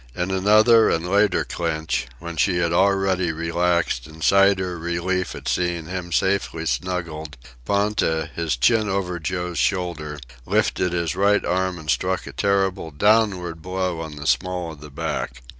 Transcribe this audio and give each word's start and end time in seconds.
In 0.15 0.31
another 0.31 0.89
and 0.89 1.07
later 1.07 1.43
clinch, 1.45 2.07
when 2.17 2.35
she 2.35 2.57
had 2.57 2.73
already 2.73 3.31
relaxed 3.31 4.07
and 4.07 4.23
sighed 4.23 4.57
her 4.57 4.79
relief 4.79 5.35
at 5.35 5.47
seeing 5.47 5.85
him 5.85 6.11
safely 6.11 6.65
snuggled, 6.65 7.37
Ponta, 7.65 8.27
his 8.35 8.55
chin 8.57 8.89
over 8.89 9.19
Joe's 9.19 9.59
shoulder, 9.59 10.17
lifted 10.43 10.91
his 10.91 11.15
right 11.15 11.45
arm 11.45 11.77
and 11.77 11.87
struck 11.87 12.25
a 12.25 12.31
terrible 12.33 12.89
downward 12.89 13.61
blow 13.61 13.99
on 14.01 14.15
the 14.15 14.25
small 14.25 14.71
of 14.71 14.81
the 14.81 14.89
back. 14.89 15.43